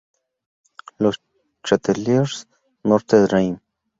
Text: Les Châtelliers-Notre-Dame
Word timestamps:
Les 1.05 1.15
Châtelliers-Notre-Dame 1.63 3.59